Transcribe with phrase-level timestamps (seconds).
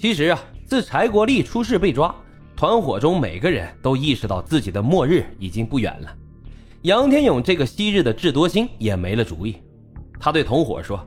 [0.00, 2.14] 其实啊，自柴国立出事被抓，
[2.56, 6.08] 团伙中每个人都意识到自己的末日已经不远了。
[6.80, 9.56] 杨天勇这个昔日的智多星也没了主意，
[10.18, 11.06] 他对同伙说：“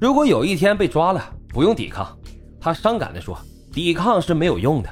[0.00, 2.16] 如果有一天被抓了，不用抵抗。”
[2.58, 3.38] 他伤感地说
[3.74, 4.88] ：“抵抗是没有用的。”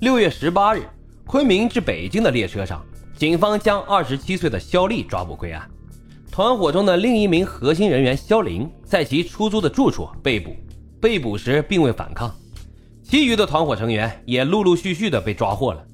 [0.00, 0.82] 六月十八日，
[1.26, 2.84] 昆明至北京的列车上，
[3.16, 5.66] 警方将二十七岁的肖丽抓捕归案。
[6.30, 10.54] 团伙中的另一名核心人员肖林，在其出租的住处被捕，
[11.04, 12.34] 被捕时并未反抗。
[13.02, 15.84] 其余的团伙成员也陆陆续续的被抓获了。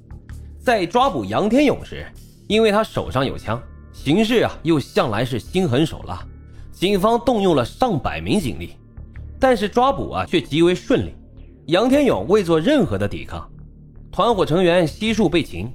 [0.60, 2.06] 在抓捕杨天勇时，
[2.46, 3.60] 因为他手上有枪，
[3.92, 6.24] 形势啊又向来是心狠手辣，
[6.70, 8.76] 警方动用了上百名警力，
[9.40, 11.12] 但是抓捕啊却极为顺利。
[11.66, 13.50] 杨天勇未做任何的抵抗，
[14.12, 15.68] 团伙成员悉数被擒。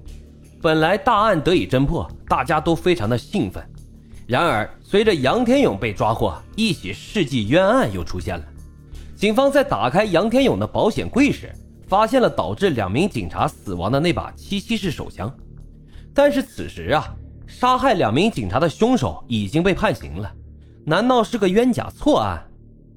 [0.61, 3.61] 本来大案得以侦破，大家都非常的兴奋。
[4.27, 8.45] 然而，随着杨天勇被抓获，一起世纪冤案又出现了。
[9.15, 11.49] 警方在打开杨天勇的保险柜时，
[11.87, 15.33] 发现了导致两名警察死亡的那把七七式手枪。
[16.13, 17.15] 但是此时啊，
[17.47, 20.29] 杀害两名警察的凶手已经被判刑了，
[20.83, 22.45] 难道是个冤假错案？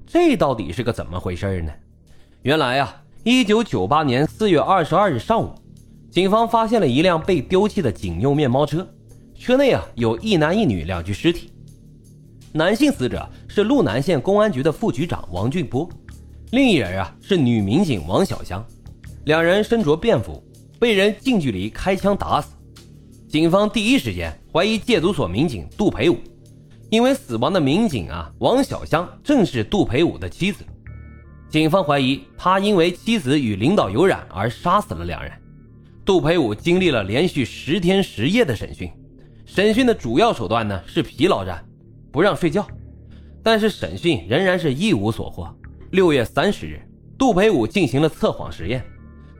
[0.05, 1.71] 这到底是个怎么回事呢？
[2.41, 5.53] 原来啊，一九九八年四月二十二日上午，
[6.11, 8.85] 警方发现了一辆被丢弃的警用面包车，
[9.35, 11.51] 车内啊有一男一女两具尸体，
[12.51, 15.87] 男性死者是路南县公安局的副局长王俊波，
[16.51, 18.65] 另一人啊是女民警王小香，
[19.25, 20.43] 两人身着便服，
[20.79, 22.55] 被人近距离开枪打死。
[23.27, 26.17] 警方第一时间怀疑戒毒所民警杜培武，
[26.89, 30.63] 因为死亡的民警啊王小香正是杜培武的妻子。
[31.51, 35.31] 警方怀疑他因为妻子与领导有染而杀死了两人。
[36.03, 38.91] 杜培武经历了连续十天十夜的审讯，
[39.45, 41.63] 审讯的主要手段呢是疲劳战，
[42.11, 42.65] 不让睡觉。
[43.43, 45.55] 但是审讯仍然是一无所获。
[45.91, 46.79] 六月三十日，
[47.17, 48.85] 杜培武进行了测谎实验。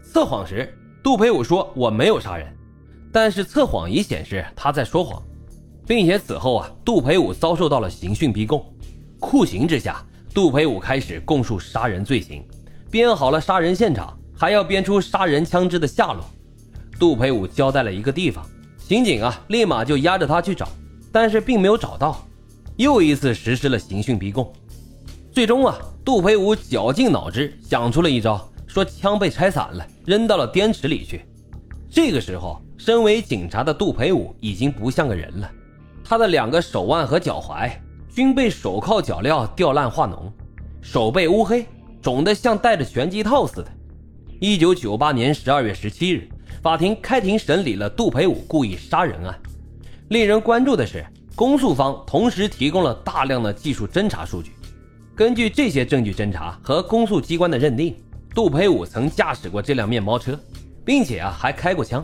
[0.01, 0.67] 测谎时，
[1.03, 2.51] 杜培武说：“我没有杀人。”
[3.13, 5.21] 但是测谎仪显示他在说谎，
[5.85, 8.65] 并且此后啊，杜培武遭受到了刑讯逼供。
[9.19, 10.03] 酷刑之下，
[10.33, 12.43] 杜培武开始供述杀人罪行，
[12.89, 16.25] 编好了杀人现场，还要编出杀人枪支的下落。
[16.99, 18.43] 杜培武交代了一个地方，
[18.79, 20.67] 刑警啊立马就押着他去找，
[21.11, 22.27] 但是并没有找到，
[22.77, 24.51] 又一次实施了刑讯逼供。
[25.39, 31.23] 最终啊，杜培武绞尽脑汁想出了一招，说枪被拆散了，扔到了滇池里去。
[31.89, 32.61] 这个时候。
[32.77, 35.49] 身为警察的杜培武已经不像个人了，
[36.03, 37.71] 他的两个手腕和脚踝
[38.13, 40.29] 均被手铐脚镣吊烂化脓，
[40.81, 41.65] 手背乌黑，
[42.01, 43.67] 肿得像戴着拳击套似的。
[44.41, 46.27] 一九九八年十二月十七日，
[46.61, 49.39] 法庭开庭审理了杜培武故意杀人案。
[50.09, 54.51] 令人关注的是，公诉方同时提供了大量的技术侦查数据。
[55.19, 57.93] 根据这些证据侦查和公诉机关的认定，
[58.33, 60.39] 杜培武曾驾驶过这辆面包车，
[60.85, 62.01] 并且啊还开过枪。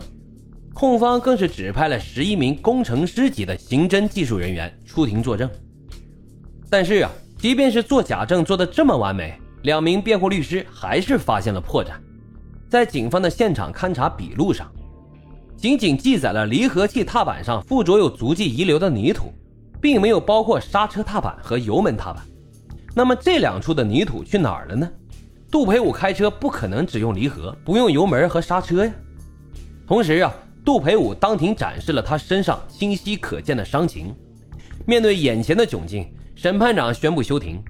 [0.74, 5.48] 控方更是指派了十一名工程师级的刑侦技术人员出庭作证。
[6.68, 11.92] 但是啊，即便是做假证做得这么完美，两名辩护律师还是发现了破绽。
[12.68, 14.70] 在警方的现场勘查笔录上，
[15.56, 19.32] 仅仅记载了离合器踏板上附着有足迹遗留的泥土，
[19.80, 22.22] 并没有包括刹车踏板和油门踏板。
[22.96, 24.90] 那么这两处的泥土去哪儿了呢？
[25.50, 28.92] 杜培武开车不可能只用离合，不用油门和刹车呀。
[29.86, 30.34] 同时啊。
[30.64, 34.12] 杜培武当庭展示了他身上清晰可见的伤情。
[34.84, 37.62] 面对眼前的窘境，审判长宣布休庭。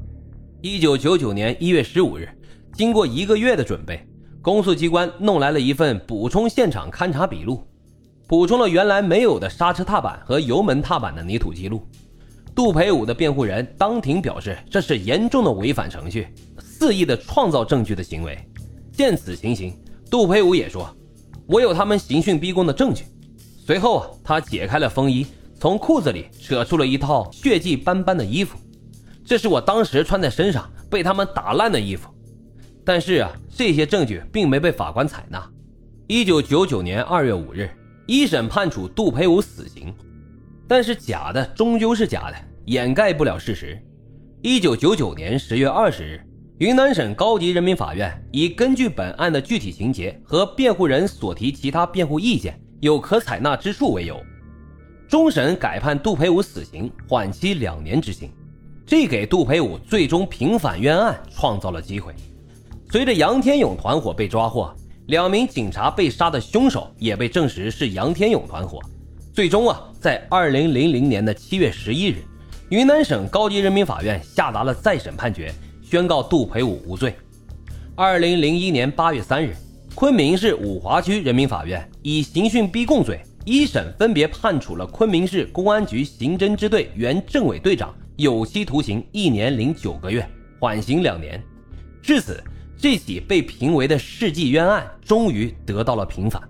[0.62, 2.26] 一九九九年一月十五日，
[2.72, 4.02] 经过一个月的准备，
[4.40, 7.66] 公诉机关弄来了一份补充现场勘查笔录，
[8.26, 11.86] 补充了原来没有的刹车踏板和油门踏板的泥土记录。
[12.56, 16.26] 杜培武的辩护人当庭表示，这是严重的违反程序、
[16.58, 18.38] 肆意的创造证据的行为。
[18.90, 19.78] 见此情形，
[20.10, 20.88] 杜培武也说。
[21.46, 23.04] 我有他们刑讯逼供的证据。
[23.58, 25.26] 随后啊，他解开了风衣，
[25.60, 28.56] 从裤子里扯出了一套血迹斑斑的衣服，
[29.22, 32.08] 这是我当时穿在身上被他们打烂的衣服。
[32.86, 35.46] 但是啊，这些证据并没被法官采纳。
[36.06, 37.68] 一九九九年二月五日，
[38.06, 39.92] 一审判处杜培武死刑。
[40.68, 42.36] 但是假的终究是假的，
[42.66, 43.80] 掩盖不了事实。
[44.42, 46.20] 一九九九年十月二十日。
[46.58, 54.18] 云南省高级人民法院以根据本案的具体情节和辩护人所提其他辩护意见有可采纳之处为由，
[55.06, 58.30] 终审改判杜培武死刑，缓期两年执行。
[58.86, 62.14] 这给杜培武最终平反冤案创造了机会。
[62.90, 64.74] 随着杨天勇团伙被抓获，
[65.08, 68.80] 两名警察被杀的凶手也被证实是杨天勇团伙。
[69.36, 72.24] 最终啊，在二零零零年的七月十一日，
[72.70, 75.52] 云南省高级人民法院下达了再审判决。
[75.82, 77.14] 宣告杜培武无罪。
[77.94, 79.54] 二零零一年八月三日，
[79.94, 90.26] 昆明市五华区人民法院以刑讯逼供罪，一审分别判处了昆明市公安局刑侦支队原政委队长有期徒刑一年零九个月，
[90.58, 91.38] 缓刑两年。
[92.00, 92.42] 至此，
[92.78, 96.42] 这起被评为的世纪冤案终于得到了平反。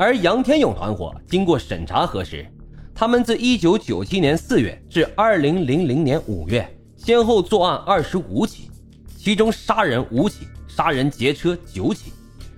[0.00, 2.50] 而杨天勇团伙经过审查核实，
[2.94, 6.66] 他们自一九九七年四月至二零零零年五月，
[6.96, 8.70] 先后作案二十五起，
[9.14, 10.46] 其中杀人五起。
[10.66, 12.12] 杀人劫车九起，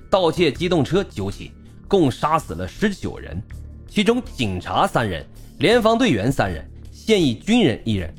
[0.09, 1.51] 盗窃机动车九起，
[1.89, 3.43] 共杀死了十九人，
[3.89, 5.27] 其中警察三人，
[5.59, 8.15] 联防队员三人，现役军人一人，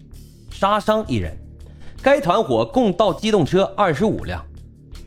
[0.51, 1.33] 杀伤一人。
[2.01, 4.45] 该团伙共盗机动车二十五辆，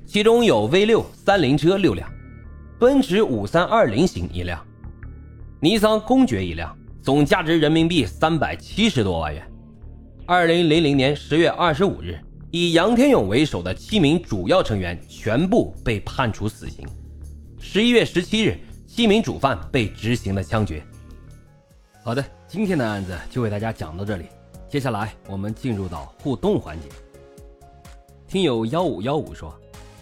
[0.06, 2.08] 其中有 V 六三菱车六辆，
[2.78, 4.62] 奔驰五三二零型一辆，
[5.60, 9.42] 尼桑公爵一辆，总价值人民币三百七十多万元。
[10.26, 12.18] 二零零零年十月二十五日。
[12.52, 16.86] 以杨天勇为首的七名主要成员全部被判处死刑。
[17.58, 18.56] 十一月十七日，
[18.86, 20.82] 七名主犯被执行了枪决。
[22.02, 24.26] 好的，今天的案子就为大家讲到这里，
[24.70, 26.88] 接下来我们进入到互动环节。
[28.28, 29.54] 听友幺五幺五说，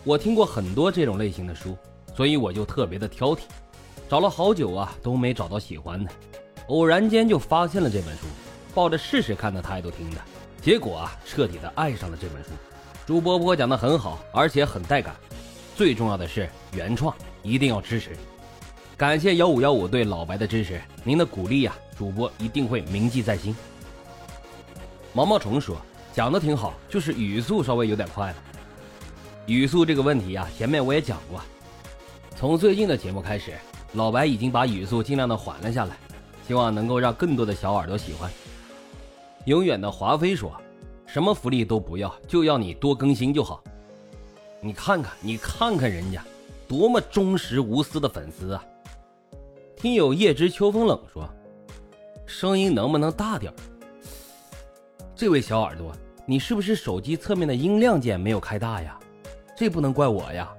[0.04, 1.76] 我听过很多这种类型的书，
[2.16, 3.40] 所以我就特别的挑剔，
[4.08, 6.10] 找了好久啊都没找到喜欢的，
[6.68, 8.26] 偶然间就发现了这本书，
[8.74, 10.18] 抱着试试看的态度听的。
[10.62, 12.50] 结果啊，彻底的爱上了这本书。
[13.06, 15.14] 朱波波讲的很好，而且很带感。
[15.76, 18.16] 最重要的是原创，一定要支持。
[18.96, 23.54] 感谢幺五幺五对老白的支持，您的鼓励呀，主播一定会铭记在心。
[25.12, 25.76] 毛毛虫说
[26.14, 28.36] 讲的挺好，就是语速稍微有点快了。
[29.46, 31.42] 语速这个问题呀，前面我也讲过。
[32.36, 33.52] 从最近的节目开始，
[33.92, 35.96] 老白已经把语速尽量的缓了下来，
[36.46, 38.30] 希望能够让更多的小耳朵喜欢。
[39.44, 40.52] 永远的华妃说
[41.06, 43.62] ：“什么福利都不要，就要你多更新就好。”
[44.60, 46.24] 你看看，你看看人家，
[46.66, 48.64] 多么忠实无私的粉丝啊！
[49.76, 51.28] 听友夜知秋风冷说
[52.26, 53.52] ：“声音能不能大点
[55.14, 55.94] 这位小耳朵，
[56.26, 58.98] 你是不是手机侧面的音量键没有开大呀？
[59.56, 60.52] 这不能怪我呀！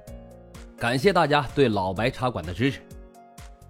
[0.77, 2.81] 感谢大家对老白茶馆的支持，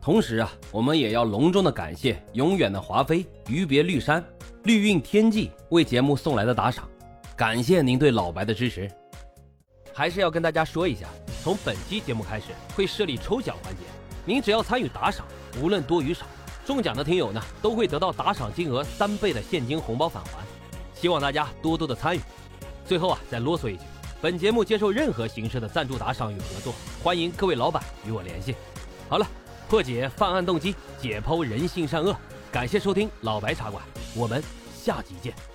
[0.02, 4.24] 同时啊，我们也要隆重的感谢永远的华妃、鱼别绿山。
[4.63, 6.90] 绿韵天际为节目送来的打赏，
[7.36, 8.90] 感谢您对老白的支持。
[9.94, 11.07] 还是要跟大家说一下，
[11.44, 13.84] 从本期节目开始会设立抽奖环节，
[14.25, 15.28] 您只要参与打赏，
[15.62, 16.25] 无论多与少，
[16.66, 20.44] 中奖的听友呢都会得到打赏金额三倍的现金红包返还。
[20.96, 22.19] 希望大家多多的参与。
[22.84, 23.84] 最后啊，再啰嗦一句，
[24.21, 26.73] 本节目接受任何形式的赞助打赏与合作，
[27.03, 28.56] 欢迎各位老板与我联系。
[29.07, 29.27] 好了，
[29.69, 32.15] 破解犯案动机，解剖人性善恶。
[32.51, 33.83] 感谢收听老白茶馆，
[34.15, 34.41] 我们
[34.73, 35.55] 下集见。